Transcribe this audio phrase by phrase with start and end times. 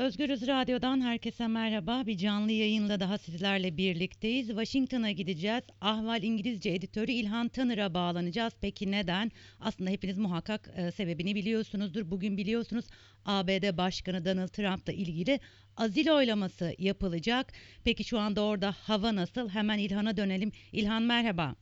[0.00, 2.06] Özgürüz Radyo'dan herkese merhaba.
[2.06, 4.46] Bir canlı yayınla daha sizlerle birlikteyiz.
[4.46, 5.62] Washington'a gideceğiz.
[5.80, 8.52] Ahval İngilizce editörü İlhan Tanır'a bağlanacağız.
[8.60, 9.32] Peki neden?
[9.60, 12.10] Aslında hepiniz muhakkak e, sebebini biliyorsunuzdur.
[12.10, 12.84] Bugün biliyorsunuz
[13.24, 15.40] ABD Başkanı Donald Trump'la ilgili
[15.76, 17.52] azil oylaması yapılacak.
[17.84, 19.48] Peki şu anda orada hava nasıl?
[19.48, 20.52] Hemen İlhan'a dönelim.
[20.72, 21.54] İlhan merhaba.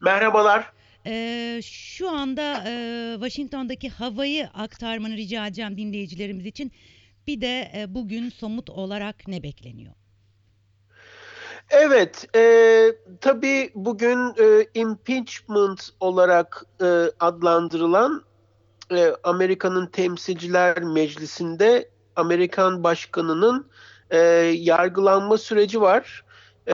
[0.00, 0.72] Merhabalar.
[1.06, 6.72] Ee, şu anda e, Washington'daki havayı aktarmanı rica edeceğim dinleyicilerimiz için.
[7.28, 9.92] Bir de e, bugün somut olarak ne bekleniyor?
[11.70, 12.42] Evet, e,
[13.20, 16.86] tabii bugün e, impeachment olarak e,
[17.20, 18.24] adlandırılan
[18.92, 23.70] e, Amerika'nın Temsilciler Meclisi'nde Amerikan Başkanı'nın
[24.10, 24.18] e,
[24.58, 26.24] yargılanma süreci var.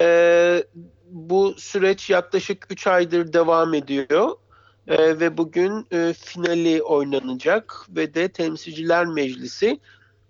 [0.01, 0.65] E,
[1.07, 4.30] bu süreç yaklaşık 3 aydır devam ediyor.
[4.88, 9.80] E, ve bugün e, finali oynanacak ve de Temsilciler Meclisi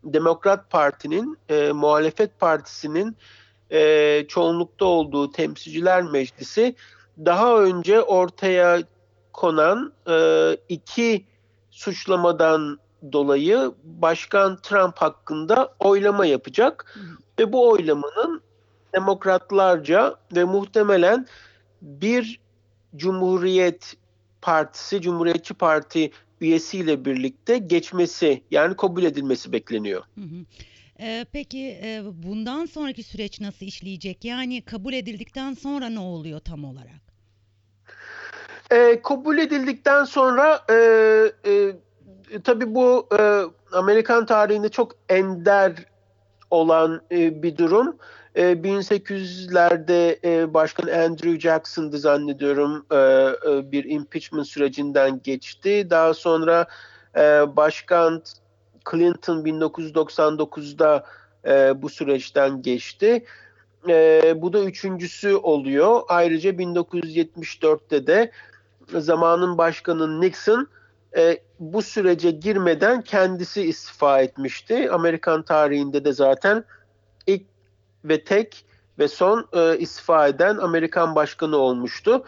[0.04, 3.16] Demokrat Parti'nin, e, muhalefet partisinin
[3.70, 6.74] e, çoğunlukta olduğu Temsilciler Meclisi
[7.18, 8.82] daha önce ortaya
[9.32, 11.24] konan e, iki
[11.70, 12.78] suçlamadan
[13.12, 16.94] dolayı Başkan Trump hakkında oylama yapacak.
[16.94, 17.00] Hı.
[17.38, 18.42] Ve bu oylamanın
[18.94, 21.26] demokratlarca ve muhtemelen
[21.82, 22.40] bir
[22.96, 23.96] Cumhuriyet
[24.42, 30.02] Partisi, Cumhuriyetçi Parti üyesiyle birlikte geçmesi yani kabul edilmesi bekleniyor.
[30.14, 30.44] Hı hı.
[31.00, 34.24] Ee, peki e, bundan sonraki süreç nasıl işleyecek?
[34.24, 37.04] Yani kabul edildikten sonra ne oluyor tam olarak?
[38.70, 40.74] E, kabul edildikten sonra e,
[41.46, 41.72] e,
[42.44, 43.42] tabii bu e,
[43.76, 45.86] Amerikan tarihinde çok ender
[46.50, 47.96] olan e, bir durum.
[48.34, 55.90] 1800'lerde e, e, Başkan Andrew Jackson'dı zannediyorum e, bir impeachment sürecinden geçti.
[55.90, 56.66] Daha sonra
[57.56, 58.22] Başkan
[58.90, 61.06] Clinton 1999'da
[61.82, 63.24] bu süreçten geçti.
[64.36, 66.02] Bu da üçüncüsü oluyor.
[66.08, 68.30] Ayrıca 1974'te de
[68.88, 70.68] zamanın başkanı Nixon
[71.60, 74.90] bu sürece girmeden kendisi istifa etmişti.
[74.90, 76.64] Amerikan tarihinde de zaten
[78.04, 78.64] ve tek
[78.98, 82.24] ve son e, istifa eden Amerikan başkanı olmuştu.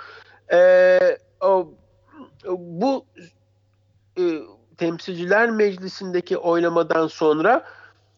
[0.52, 0.98] E,
[1.40, 1.72] o,
[2.58, 3.04] bu
[4.18, 4.22] e,
[4.78, 7.64] Temsilciler Meclisi'ndeki oylamadan sonra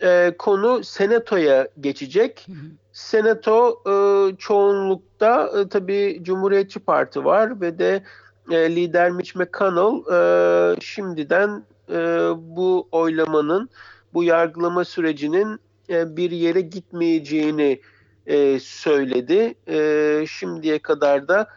[0.02, 2.46] e, konu Senato'ya geçecek.
[2.92, 3.92] Senato e,
[4.36, 8.02] çoğunlukta e, tabii Cumhuriyetçi Parti var ve de
[8.50, 11.96] e, lider Mitch McConnell e, şimdiden e,
[12.36, 13.70] bu oylamanın,
[14.14, 17.81] bu yargılama sürecinin bir yere gitmeyeceğini
[18.26, 19.54] e, söyledi.
[19.69, 21.49] E, şimdiye kadar da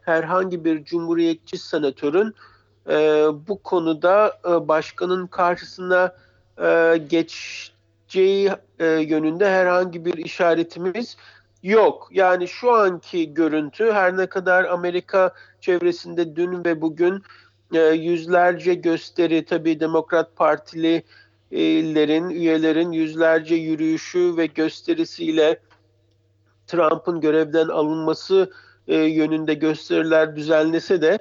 [0.00, 2.34] herhangi bir cumhuriyetçi senatörün
[3.48, 6.16] bu konuda başkanın karşısına
[7.08, 8.50] geçeceği
[8.80, 11.16] yönünde herhangi bir işaretimiz
[11.62, 12.08] yok.
[12.12, 17.22] Yani şu anki görüntü her ne kadar Amerika çevresinde dün ve bugün
[17.94, 21.02] yüzlerce gösteri tabii Demokrat Partili
[21.52, 25.60] lerin, üyelerin yüzlerce yürüyüşü ve gösterisiyle
[26.66, 28.50] Trump'ın görevden alınması
[28.88, 31.18] e, yönünde gösteriler düzenlese de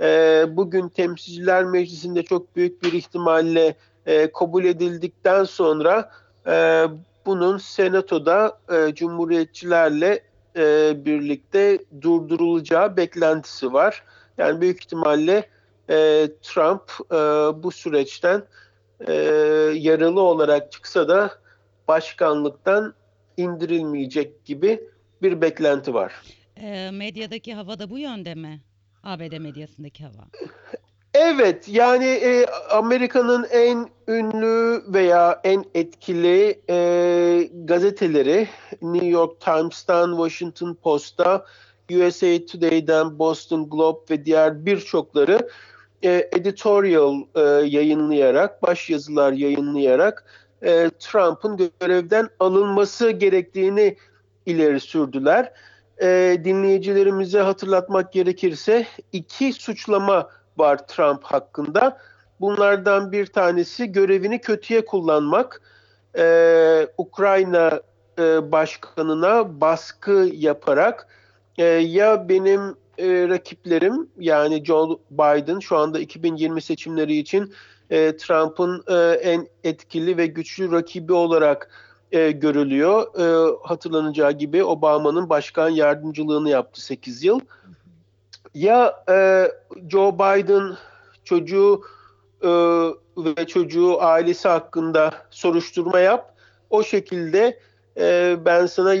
[0.00, 6.12] e, bugün Temsilciler Meclisi'nde çok büyük bir ihtimalle e, kabul edildikten sonra
[6.46, 6.84] e,
[7.26, 10.20] bunun Senato'da e, Cumhuriyetçilerle
[10.56, 14.04] e, birlikte durdurulacağı beklentisi var.
[14.38, 15.48] Yani büyük ihtimalle
[15.90, 17.16] e, Trump e,
[17.62, 18.42] bu süreçten
[19.06, 19.12] e,
[19.74, 21.30] yaralı olarak çıksa da
[21.88, 22.94] başkanlıktan
[23.36, 24.80] indirilmeyecek gibi
[25.22, 26.12] bir beklenti var.
[26.56, 28.60] E, medyadaki hava da bu yönde mi?
[29.02, 30.24] ABD medyasındaki hava.
[31.14, 38.48] Evet yani e, Amerika'nın en ünlü veya en etkili e, gazeteleri
[38.82, 41.44] New York Times'tan Washington Post'a
[41.90, 45.48] USA Today'den Boston Globe ve diğer birçokları
[46.02, 50.24] e, editorial e, yayınlayarak, başyazılar yayınlayarak
[50.62, 53.96] e, Trump'ın görevden alınması gerektiğini
[54.46, 55.52] ileri sürdüler.
[56.02, 61.98] E, dinleyicilerimize hatırlatmak gerekirse iki suçlama var Trump hakkında.
[62.40, 65.62] Bunlardan bir tanesi görevini kötüye kullanmak.
[66.18, 67.80] E, Ukrayna
[68.18, 71.08] e, başkanına baskı yaparak
[71.58, 77.52] e, ya benim e, rakiplerim yani Joe Biden şu anda 2020 seçimleri için
[77.90, 81.70] e, Trump'ın e, en etkili ve güçlü rakibi olarak
[82.12, 83.06] e, görülüyor.
[83.18, 87.40] E, hatırlanacağı gibi Obama'nın başkan yardımcılığını yaptı 8 yıl.
[88.54, 89.48] Ya e,
[89.88, 90.76] Joe Biden
[91.24, 91.82] çocuğu
[92.42, 92.48] e,
[93.16, 96.34] ve çocuğu ailesi hakkında soruşturma yap.
[96.70, 97.60] O şekilde
[97.96, 98.94] e, ben sana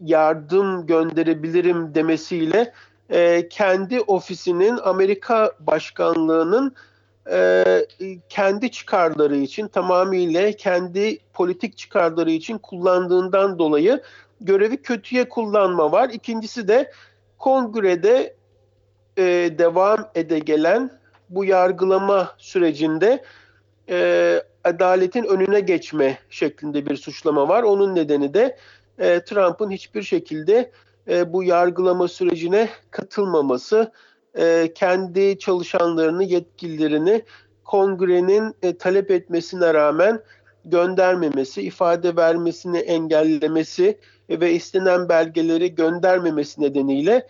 [0.00, 2.72] yardım gönderebilirim demesiyle
[3.10, 6.74] e, kendi ofisinin Amerika başkanlığının
[7.30, 7.64] e,
[8.28, 14.02] kendi çıkarları için tamamıyla kendi politik çıkarları için kullandığından dolayı
[14.40, 16.08] görevi kötüye kullanma var.
[16.08, 16.92] İkincisi de
[17.38, 18.36] kongrede
[19.18, 19.22] e,
[19.58, 20.90] devam ede gelen
[21.28, 23.24] bu yargılama sürecinde
[23.88, 27.62] e, adaletin önüne geçme şeklinde bir suçlama var.
[27.62, 28.56] Onun nedeni de
[28.98, 30.70] e, Trump'ın hiçbir şekilde
[31.08, 33.92] e, bu yargılama sürecine katılmaması,
[34.38, 37.22] e, kendi çalışanlarını, yetkililerini
[37.64, 40.20] kongrenin e, talep etmesine rağmen
[40.64, 43.98] göndermemesi, ifade vermesini engellemesi
[44.30, 47.26] ve istenen belgeleri göndermemesi nedeniyle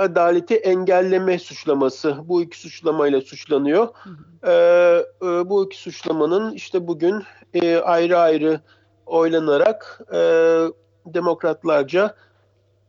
[0.00, 3.88] adaleti engelleme suçlaması bu iki suçlamayla suçlanıyor.
[3.94, 4.16] Hı hı.
[4.46, 7.22] Ee, e, bu iki suçlamanın işte bugün
[7.54, 8.60] e, ayrı ayrı
[9.06, 10.18] oylanarak e,
[11.06, 12.14] demokratlarca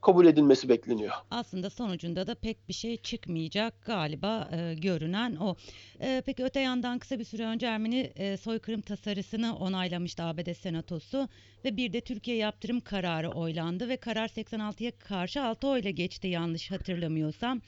[0.02, 1.12] kabul edilmesi bekleniyor.
[1.32, 5.56] Aslında sonucunda da pek bir şey çıkmayacak galiba e, görünen o.
[6.02, 11.30] E, peki öte yandan kısa bir süre önce Ermeni e, soykırım tasarısını onaylamıştı ABD Senatosu
[11.66, 16.72] ve bir de Türkiye yaptırım kararı oylandı ve karar 86'ya karşı 6 oyla geçti yanlış
[16.72, 17.62] hatırlamıyorsam.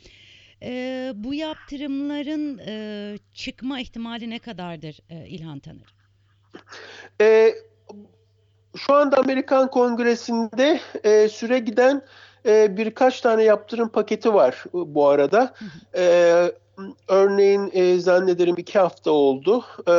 [0.61, 5.95] E, bu yaptırımların e, çıkma ihtimali ne kadardır e, İlhan Tanır?
[7.21, 7.53] E,
[8.75, 12.01] şu anda Amerikan Kongresi'nde e, süre giden
[12.45, 15.53] e, birkaç tane yaptırım paketi var bu arada.
[15.95, 16.51] E,
[17.07, 19.65] örneğin e, zannederim iki hafta oldu.
[19.87, 19.95] E,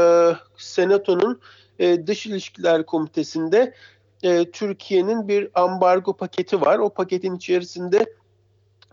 [0.57, 1.41] Senato'nun
[1.79, 3.75] e, Dış İlişkiler Komitesi'nde
[4.23, 6.79] e, Türkiye'nin bir ambargo paketi var.
[6.79, 8.07] O paketin içerisinde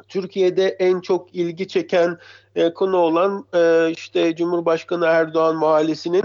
[0.07, 2.17] Türkiye'de en çok ilgi çeken
[2.55, 6.23] e, konu olan e, işte Cumhurbaşkanı Erdoğan mahallesinin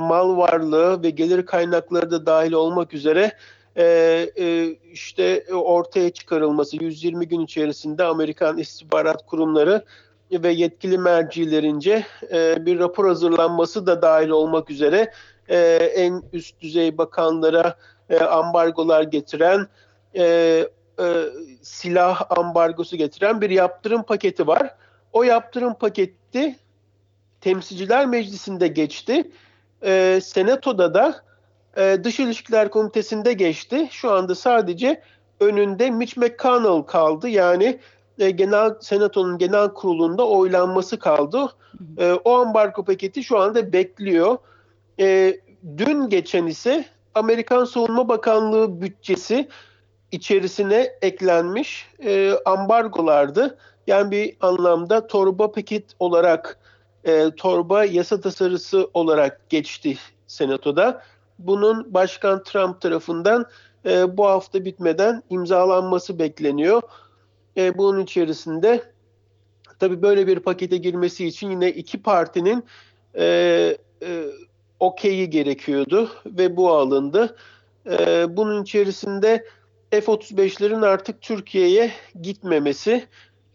[0.00, 3.32] mal varlığı ve gelir kaynakları da dahil olmak üzere
[3.76, 3.84] e,
[4.38, 9.84] e, işte ortaya çıkarılması 120 gün içerisinde Amerikan istihbarat kurumları
[10.32, 15.12] ve yetkili mercilerince e, bir rapor hazırlanması da dahil olmak üzere
[15.48, 15.58] e,
[15.96, 17.76] en üst düzey bakanlara
[18.10, 19.66] e, ambargolar getiren
[20.16, 20.24] e,
[21.00, 21.24] e,
[21.62, 24.74] silah ambargosu getiren bir yaptırım paketi var.
[25.12, 26.56] O yaptırım paketi
[27.40, 29.30] Temsilciler Meclisi'nde geçti
[29.84, 31.22] e, Senato'da da
[31.76, 33.88] e, Dış İlişkiler Komitesi'nde geçti.
[33.90, 35.02] Şu anda sadece
[35.40, 37.28] önünde Mitch McConnell kaldı.
[37.28, 37.80] Yani
[38.18, 41.52] e, genel Senato'nun genel kurulunda oylanması kaldı.
[41.98, 44.38] E, o ambargo paketi şu anda bekliyor.
[45.00, 45.36] E,
[45.76, 46.84] dün geçen ise
[47.14, 49.48] Amerikan Savunma Bakanlığı bütçesi
[50.12, 53.58] içerisine eklenmiş e, ambargolardı.
[53.86, 56.58] Yani bir anlamda torba paket olarak
[57.04, 61.02] e, torba yasa tasarısı olarak geçti Senato'da.
[61.38, 63.46] Bunun Başkan Trump tarafından
[63.86, 66.82] e, bu hafta bitmeden imzalanması bekleniyor.
[67.56, 68.82] E, bunun içerisinde
[69.78, 72.64] tabii böyle bir pakete girmesi için yine iki partinin
[73.14, 73.24] e,
[74.02, 74.24] e,
[74.80, 77.36] okeyi gerekiyordu ve bu alındı.
[77.90, 79.46] E, bunun içerisinde
[79.90, 81.92] F-35'lerin artık Türkiye'ye
[82.22, 83.06] gitmemesi,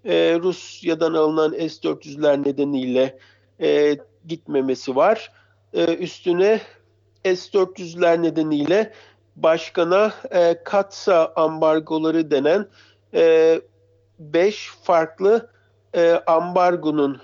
[0.06, 3.20] e, Rusya'dan alınan S-400'ler nedeniyle
[3.62, 3.98] e,
[4.28, 5.32] gitmemesi var.
[5.74, 6.62] E, üstüne
[7.26, 8.94] S-400'ler nedeniyle
[9.36, 12.68] başkana e, katsa ambargoları denen
[14.20, 15.50] 5 e, farklı
[15.94, 17.22] e, ambargonun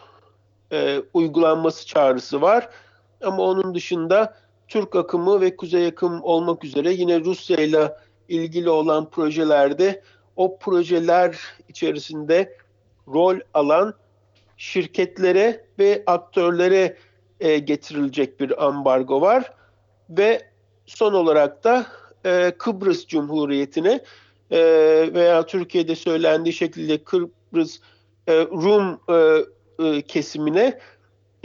[0.71, 2.69] e, uygulanması çağrısı var.
[3.23, 7.97] Ama onun dışında Türk akımı ve Kuzey akım olmak üzere yine Rusya ile
[8.29, 10.03] ilgili olan projelerde
[10.35, 12.57] o projeler içerisinde
[13.07, 13.93] rol alan
[14.61, 16.97] şirketlere ve aktörlere
[17.39, 19.53] e, getirilecek bir ambargo var
[20.09, 20.41] ve
[20.85, 21.85] son olarak da
[22.25, 23.99] e, Kıbrıs Cumhuriyeti'ne
[24.51, 24.59] e,
[25.13, 27.79] veya Türkiye'de söylendiği şekilde Kıbrıs
[28.27, 29.45] e, Rum e,
[29.85, 30.79] e, kesimine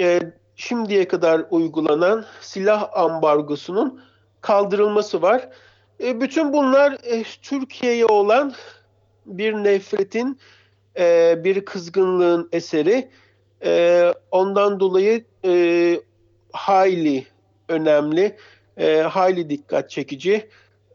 [0.00, 0.20] e,
[0.56, 4.02] şimdiye kadar uygulanan silah ambargosunun
[4.40, 5.48] kaldırılması var.
[6.02, 8.54] E, bütün bunlar e, Türkiye'ye olan
[9.26, 10.38] bir nefretin
[10.98, 13.10] e, bir kızgınlığın eseri.
[13.64, 16.00] E, ondan dolayı e,
[16.52, 17.26] hayli
[17.68, 18.36] önemli,
[18.76, 20.48] e, hayli dikkat çekici.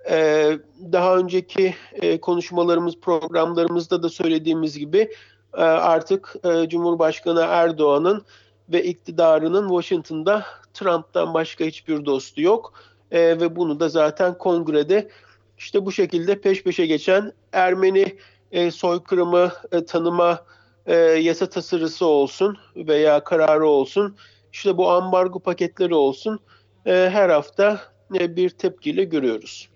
[0.09, 0.47] E,
[0.91, 5.11] daha önceki e, konuşmalarımız, programlarımızda da söylediğimiz gibi
[5.53, 8.25] e, artık e, Cumhurbaşkanı Erdoğan'ın
[8.69, 12.73] ve iktidarının Washington'da Trump'tan başka hiçbir dostu yok.
[13.11, 15.09] E, ve bunu da zaten kongrede
[15.57, 18.17] işte bu şekilde peş peşe geçen Ermeni
[18.51, 20.45] e, soykırımı e, tanıma
[20.85, 24.17] e, yasa tasarısı olsun veya kararı olsun
[24.53, 26.39] işte bu ambargo paketleri olsun
[26.85, 27.81] e, her hafta
[28.19, 29.69] e, bir tepkiyle görüyoruz.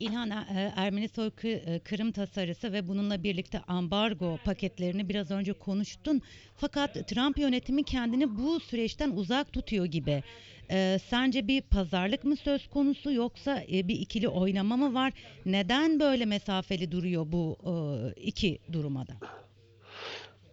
[0.00, 6.22] İlhan e, Ermeni soykırım tasarısı ve bununla birlikte ambargo paketlerini biraz önce konuştun.
[6.56, 10.22] Fakat Trump yönetimi kendini bu süreçten uzak tutuyor gibi.
[10.70, 15.12] E, sence bir pazarlık mı söz konusu yoksa e, bir ikili oynama mı var?
[15.46, 17.72] Neden böyle mesafeli duruyor bu e,
[18.20, 19.12] iki duruma da?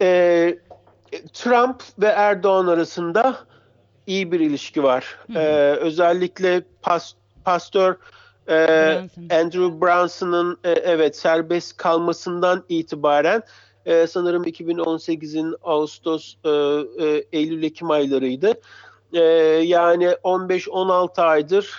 [0.02, 0.58] E,
[1.34, 3.40] Trump ve Erdoğan arasında
[4.08, 5.18] iyi bir ilişki var.
[5.28, 5.40] Hı hı.
[5.40, 7.96] E, özellikle pas, pastör
[8.48, 9.36] e, Brunson.
[9.40, 13.44] Andrew Brunson'ın e, evet serbest kalmasından itibaren
[13.86, 16.50] e, sanırım 2018'in Ağustos, e,
[17.06, 18.54] e, Eylül-Ekim aylarıydı.
[19.14, 19.22] E,
[19.64, 21.76] yani 15-16 aydır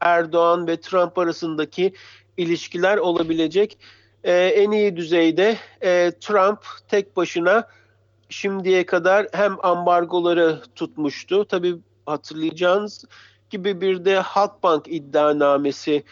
[0.00, 1.92] Erdoğan ve Trump arasındaki
[2.36, 3.78] ilişkiler olabilecek
[4.24, 5.56] e, en iyi düzeyde.
[5.82, 7.68] E, Trump tek başına
[8.28, 11.44] şimdiye kadar hem ambargoları tutmuştu.
[11.44, 13.04] Tabii hatırlayacağınız
[13.54, 16.02] gibi bir de Halkbank iddianamesi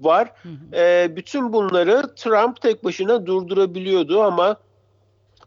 [0.00, 0.32] var.
[0.42, 0.76] Hı hı.
[0.76, 4.56] E, bütün bunları Trump tek başına durdurabiliyordu ama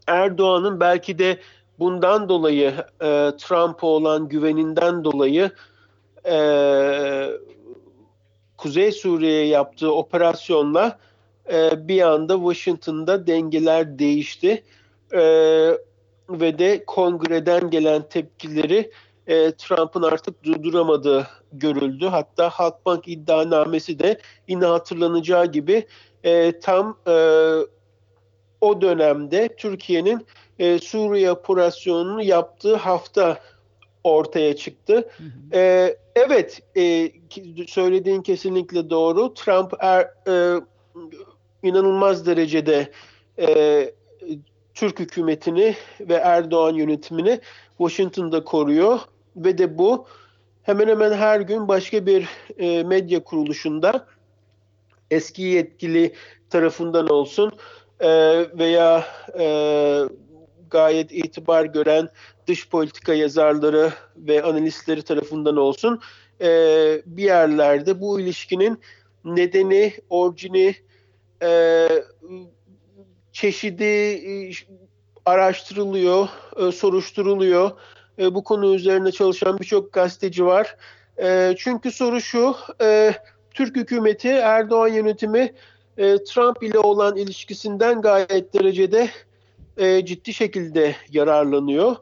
[0.06, 1.38] Erdoğan'ın belki de
[1.78, 5.50] bundan dolayı e, Trump'a olan güveninden dolayı
[6.26, 6.36] e,
[8.56, 10.98] Kuzey Suriye'ye yaptığı operasyonla
[11.52, 14.62] e, bir anda Washington'da dengeler değişti
[15.12, 15.20] e,
[16.30, 18.90] ve de kongreden gelen tepkileri
[19.26, 22.06] e, Trump'ın artık durduramadığı görüldü.
[22.06, 25.86] Hatta Halkbank iddianamesi de yine hatırlanacağı gibi
[26.24, 27.12] e, tam e,
[28.60, 30.26] o dönemde Türkiye'nin
[30.58, 33.38] e, Suriye operasyonunu yaptığı hafta
[34.04, 34.94] ortaya çıktı.
[34.94, 35.58] Hı hı.
[35.58, 37.10] E, evet, e,
[37.66, 39.34] söylediğin kesinlikle doğru.
[39.34, 40.60] Trump er, e,
[41.62, 42.90] inanılmaz derecede
[43.38, 43.90] e,
[44.74, 47.40] Türk hükümetini ve Erdoğan yönetimini
[47.78, 49.00] Washington'da koruyor
[49.36, 50.06] ve de bu
[50.62, 54.06] hemen hemen her gün başka bir e, medya kuruluşunda
[55.10, 56.14] eski yetkili
[56.50, 57.52] tarafından olsun
[58.00, 58.10] e,
[58.58, 59.06] veya
[59.38, 59.46] e,
[60.70, 62.08] gayet itibar gören
[62.46, 66.00] dış politika yazarları ve analistleri tarafından olsun
[66.40, 66.48] e,
[67.06, 68.80] bir yerlerde bu ilişkinin
[69.24, 70.76] nedeni, orijini,
[71.42, 71.88] e,
[73.32, 74.52] çeşidi e,
[75.24, 77.70] araştırılıyor, e, soruşturuluyor
[78.18, 80.76] e, bu konu üzerine çalışan birçok gazeteci var.
[81.22, 83.14] E, çünkü soru şu, e,
[83.54, 85.52] Türk hükümeti, Erdoğan yönetimi
[85.98, 89.10] e, Trump ile olan ilişkisinden gayet derecede
[89.76, 91.96] e, ciddi şekilde yararlanıyor.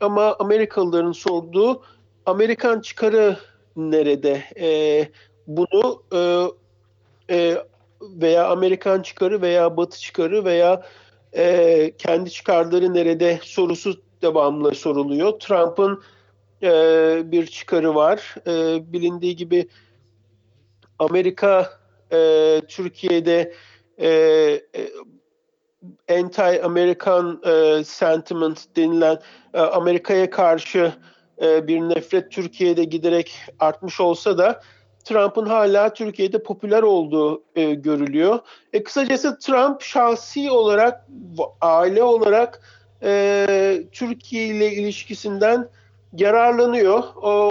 [0.00, 1.82] Ama Amerikalıların sorduğu
[2.26, 3.36] Amerikan çıkarı
[3.76, 4.44] nerede?
[4.60, 5.08] E,
[5.46, 6.44] bunu e,
[7.30, 7.56] e,
[8.00, 10.82] veya Amerikan çıkarı veya Batı çıkarı veya
[11.36, 15.32] e, kendi çıkarları nerede sorusu devamlı soruluyor.
[15.32, 16.02] Trump'ın
[16.62, 16.70] e,
[17.24, 18.34] bir çıkarı var.
[18.46, 18.52] E,
[18.92, 19.68] bilindiği gibi
[20.98, 21.70] Amerika
[22.12, 23.54] e, Türkiye'de
[23.98, 24.60] e, e,
[26.08, 29.18] anti-Amerikan e, sentiment denilen
[29.54, 30.92] e, Amerika'ya karşı
[31.42, 34.60] e, bir nefret Türkiye'de giderek artmış olsa da
[35.04, 38.38] Trump'ın hala Türkiye'de popüler olduğu e, görülüyor.
[38.72, 41.06] E, kısacası Trump şahsi olarak,
[41.60, 42.60] aile olarak
[43.04, 45.68] e, Türkiye ile ilişkisinden
[46.16, 47.02] yararlanıyor.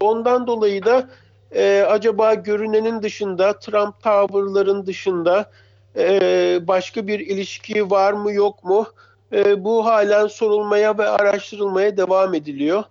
[0.02, 1.10] Ondan dolayı da
[1.52, 5.52] e, acaba görünenin dışında, Trump tavırların dışında
[5.98, 8.86] e, başka bir ilişki var mı yok mu?
[9.34, 12.84] E, bu halen sorulmaya ve araştırılmaya devam ediliyor.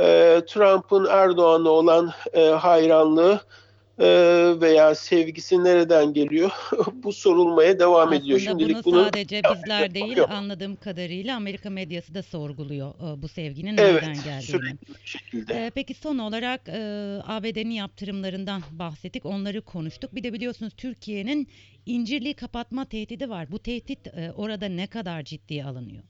[0.00, 3.40] E, Trump'ın Erdoğan'a olan e, hayranlığı
[4.60, 6.50] veya sevgisi nereden geliyor?
[6.92, 8.38] bu sorulmaya devam Aslında ediyor.
[8.38, 10.30] Şimdilik bunu sadece bizler değil yok.
[10.30, 14.42] anladığım kadarıyla Amerika medyası da sorguluyor e, bu sevginin evet, nereden geldiğini.
[14.42, 15.54] Sürekli şekilde.
[15.54, 16.80] Ee, peki son olarak e,
[17.26, 19.26] ABD'nin yaptırımlarından bahsettik.
[19.26, 20.14] Onları konuştuk.
[20.14, 21.48] Bir de biliyorsunuz Türkiye'nin
[21.86, 23.52] İncirliği kapatma tehdidi var.
[23.52, 26.04] Bu tehdit e, orada ne kadar ciddiye alınıyor?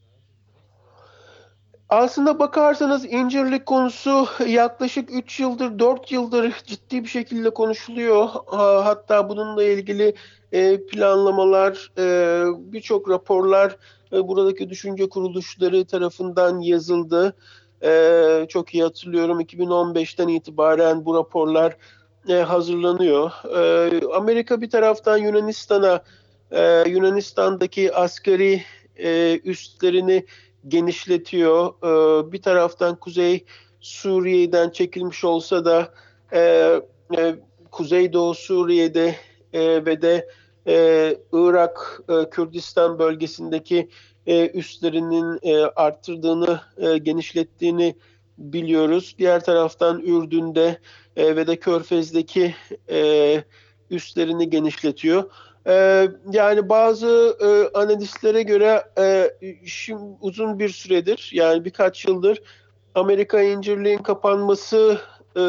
[1.89, 8.29] Aslında bakarsanız incirlik konusu yaklaşık 3 yıldır, 4 yıldır ciddi bir şekilde konuşuluyor.
[8.83, 10.13] Hatta bununla ilgili
[10.51, 12.03] e, planlamalar, e,
[12.73, 13.77] birçok raporlar
[14.13, 17.35] e, buradaki düşünce kuruluşları tarafından yazıldı.
[18.49, 21.77] Çok iyi hatırlıyorum 2015'ten itibaren bu raporlar
[22.27, 23.31] hazırlanıyor.
[24.15, 26.03] Amerika bir taraftan Yunanistan'a,
[26.85, 28.63] Yunanistan'daki askeri
[29.43, 30.25] üstlerini
[30.67, 31.67] genişletiyor.
[31.67, 33.45] E, bir taraftan Kuzey
[33.79, 35.93] Suriye'den çekilmiş olsa da
[36.33, 36.39] e,
[37.17, 37.35] e,
[37.71, 39.15] Kuzeydoğu Suriye'de
[39.53, 40.27] e, ve de
[40.67, 43.89] e, Irak, e, Kürdistan bölgesindeki
[44.27, 47.95] e, üslerinin e, arttırdığını, e, genişlettiğini
[48.37, 49.15] biliyoruz.
[49.17, 50.79] Diğer taraftan Ürdün'de
[51.15, 52.55] e, ve de Körfez'deki
[52.89, 53.43] e,
[53.89, 55.31] üslerini genişletiyor.
[55.67, 59.31] E, yani bazı e, analistlere göre e,
[59.65, 62.41] şimdi uzun bir süredir yani birkaç yıldır
[62.95, 64.99] Amerika incirliğin kapanması
[65.37, 65.43] e,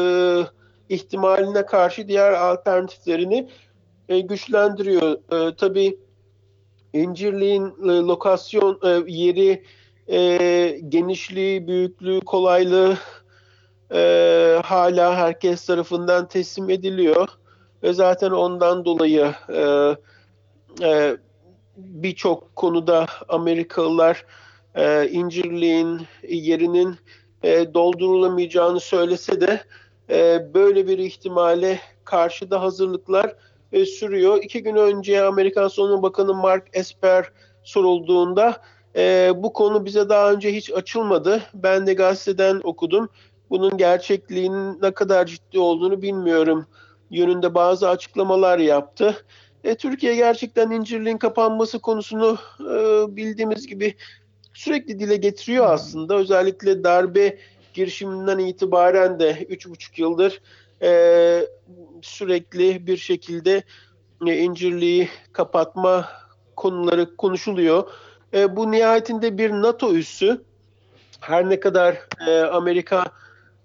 [0.89, 3.49] ihtimaline karşı diğer alternatiflerini
[4.09, 5.11] e, güçlendiriyor.
[5.11, 5.97] E, tabii
[6.93, 9.63] incirliğin e, lokasyon e, yeri,
[10.07, 12.97] e, genişliği, büyüklüğü, kolaylığı
[13.93, 17.27] e, hala herkes tarafından teslim ediliyor.
[17.83, 19.95] Ve zaten ondan dolayı e,
[20.81, 21.17] e,
[21.77, 24.25] birçok konuda Amerikalılar
[24.75, 26.95] e, incirliğin yerinin
[27.43, 29.63] e, doldurulamayacağını söylese de
[30.09, 33.35] e, böyle bir ihtimale karşı da hazırlıklar
[33.71, 34.43] e, sürüyor.
[34.43, 37.31] İki gün önce Amerikan Savunma Bakanı Mark Esper
[37.63, 38.61] sorulduğunda
[38.95, 41.43] e, bu konu bize daha önce hiç açılmadı.
[41.53, 43.09] Ben de gazeteden okudum.
[43.49, 46.65] Bunun gerçekliğinin ne kadar ciddi olduğunu bilmiyorum
[47.11, 49.23] yönünde bazı açıklamalar yaptı.
[49.63, 53.95] E, Türkiye gerçekten incirliğin kapanması konusunu e, bildiğimiz gibi
[54.53, 56.15] sürekli dile getiriyor aslında.
[56.15, 57.37] Özellikle darbe
[57.73, 60.41] girişiminden itibaren de 3,5 yıldır
[60.81, 61.47] e,
[62.01, 63.63] sürekli bir şekilde
[64.27, 66.09] e, incirliği kapatma
[66.55, 67.89] konuları konuşuluyor.
[68.33, 70.41] E, bu nihayetinde bir NATO üssü.
[71.19, 72.31] Her ne kadar e,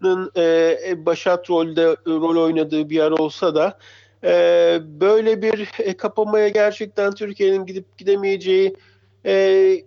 [0.03, 3.79] Amerika'nın e, başat rolde rol oynadığı bir yer olsa da
[4.25, 8.77] e, böyle bir e, kapamaya gerçekten Türkiye'nin gidip gidemeyeceği
[9.27, 9.85] e,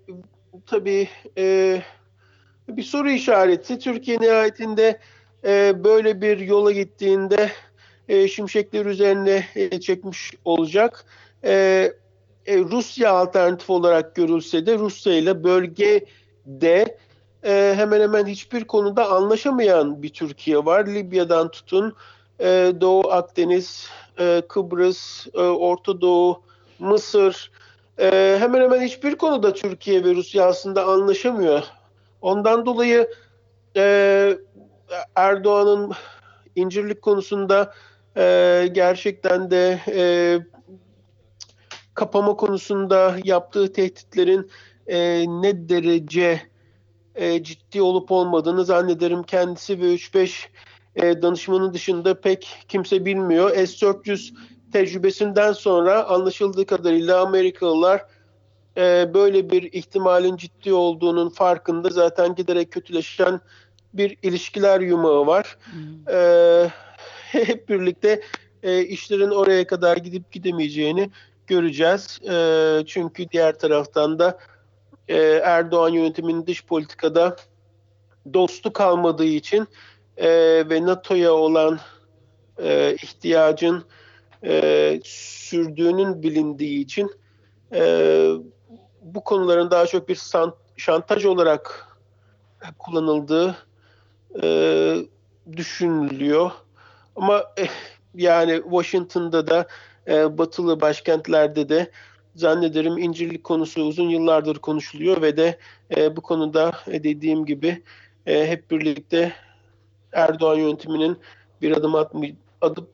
[0.65, 1.81] tabii e,
[2.69, 3.79] bir soru işareti.
[3.79, 4.99] Türkiye nihayetinde
[5.45, 7.51] e, böyle bir yola gittiğinde
[8.09, 11.05] e, şimşekler üzerine e, çekmiş olacak.
[11.43, 11.51] E,
[12.45, 16.98] e, Rusya alternatif olarak görülse de Rusya ile bölgede
[17.43, 20.87] e, hemen hemen hiçbir konuda anlaşamayan bir Türkiye var.
[20.87, 21.95] Libya'dan tutun
[22.39, 26.41] e, Doğu Akdeniz, e, Kıbrıs, e, Orta Doğu,
[26.79, 27.51] Mısır
[27.99, 31.63] e, hemen hemen hiçbir konuda Türkiye ve Rusya aslında anlaşamıyor.
[32.21, 33.09] Ondan dolayı
[33.75, 34.37] e,
[35.15, 35.91] Erdoğan'ın
[36.55, 37.73] incirlik konusunda
[38.17, 40.03] e, gerçekten de e,
[41.93, 44.49] kapama konusunda yaptığı tehditlerin
[44.87, 46.41] e, ne derece
[47.15, 50.47] e, ciddi olup olmadığını zannederim kendisi ve 3-5
[50.95, 53.49] e, danışmanın dışında pek kimse bilmiyor.
[53.55, 54.33] S-400
[54.73, 58.05] tecrübesinden sonra anlaşıldığı kadarıyla Amerikalılar
[58.77, 63.41] e, böyle bir ihtimalin ciddi olduğunun farkında zaten giderek kötüleşen
[63.93, 65.57] bir ilişkiler yumağı var.
[65.71, 66.15] Hmm.
[66.15, 66.71] E,
[67.31, 68.21] hep birlikte
[68.63, 71.09] e, işlerin oraya kadar gidip gidemeyeceğini
[71.47, 72.19] göreceğiz.
[72.29, 74.39] E, çünkü diğer taraftan da
[75.09, 77.35] e, Erdoğan yönetiminin dış politikada
[78.33, 79.67] dostu kalmadığı için
[80.17, 80.29] e,
[80.69, 81.79] ve NATO'ya olan
[82.57, 83.83] e, ihtiyacın
[84.43, 87.11] e, sürdüğünün bilindiği için
[87.73, 87.81] e,
[89.01, 90.21] bu konuların daha çok bir
[90.77, 91.87] şantaj olarak
[92.79, 93.57] kullanıldığı
[94.43, 94.47] e,
[95.57, 96.51] düşünülüyor.
[97.15, 97.69] Ama eh,
[98.15, 99.67] yani Washington'da da
[100.07, 101.91] e, batılı başkentlerde de
[102.35, 105.59] zannederim incirlik konusu uzun yıllardır konuşuluyor ve de
[105.97, 107.83] e, bu konuda e, dediğim gibi
[108.25, 109.33] e, hep birlikte
[110.11, 111.17] Erdoğan yönetiminin
[111.61, 112.89] bir adım atmay atıp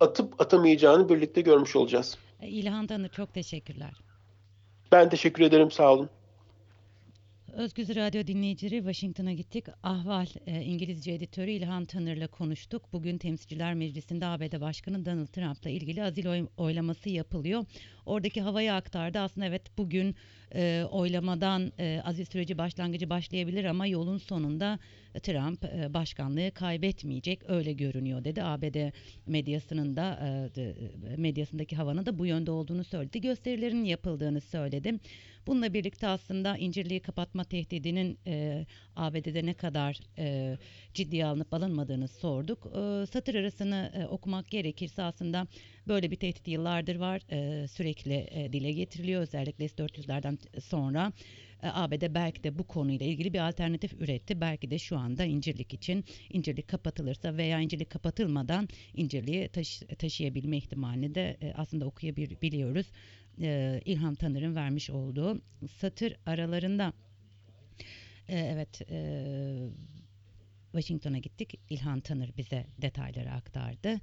[0.00, 2.18] atıp atamayacağını birlikte görmüş olacağız.
[2.42, 3.92] İlhan Tanır çok teşekkürler.
[4.92, 6.10] Ben teşekkür ederim sağ olun.
[7.58, 9.66] Özgüz Radyo dinleyicileri Washington'a gittik.
[9.82, 12.92] Ahval e, İngilizce editörü İlhan Tanır'la konuştuk.
[12.92, 17.64] Bugün Temsilciler Meclisi'nde ABD Başkanı Donald Trump'la ilgili azil oy, oylaması yapılıyor.
[18.06, 19.18] Oradaki havayı aktardı.
[19.18, 20.14] Aslında evet bugün
[20.54, 24.78] e, oylamadan e, azil süreci başlangıcı başlayabilir ama yolun sonunda
[25.22, 28.42] Trump e, başkanlığı kaybetmeyecek öyle görünüyor dedi.
[28.42, 28.92] ABD
[29.26, 30.18] medyasının da
[30.56, 30.74] e,
[31.16, 33.20] medyasındaki havanın da bu yönde olduğunu söyledi.
[33.20, 34.94] Gösterilerin yapıldığını söyledi.
[35.48, 40.56] Bununla birlikte aslında incirliği kapatma tehdidinin e, ABD'de ne kadar e,
[40.94, 42.66] ciddiye alınıp alınmadığını sorduk.
[42.66, 45.46] E, satır arasını e, okumak gerekirse aslında
[45.88, 47.20] böyle bir tehdit yıllardır var.
[47.30, 51.12] E, sürekli e, dile getiriliyor özellikle S-400'lerden sonra.
[51.62, 54.40] E, ABD belki de bu konuyla ilgili bir alternatif üretti.
[54.40, 61.14] Belki de şu anda incirlik için incirlik kapatılırsa veya incirlik kapatılmadan incirliği taşı, taşıyabilme ihtimalini
[61.14, 62.86] de e, aslında okuyabiliyoruz.
[63.40, 65.40] E, İlham Tanır'ın vermiş olduğu
[65.78, 66.92] satır aralarında
[68.28, 69.68] e, evet e,
[70.72, 71.54] Washington'a gittik.
[71.70, 74.00] İlhan Tanır bize detayları aktardı.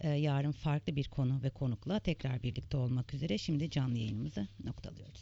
[0.00, 5.14] E, yarın farklı bir konu ve konukla tekrar birlikte olmak üzere şimdi canlı yayınımızı noktalıyoruz.